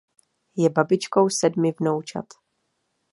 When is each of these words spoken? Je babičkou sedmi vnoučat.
Je 0.61 0.69
babičkou 0.77 1.25
sedmi 1.29 1.71
vnoučat. 1.79 2.25